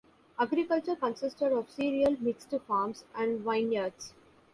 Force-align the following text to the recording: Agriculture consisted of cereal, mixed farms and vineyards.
Agriculture 0.39 0.95
consisted 0.95 1.51
of 1.53 1.69
cereal, 1.69 2.17
mixed 2.21 2.49
farms 2.67 3.03
and 3.13 3.41
vineyards. 3.41 4.13